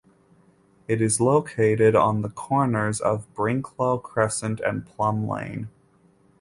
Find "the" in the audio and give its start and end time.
2.23-2.29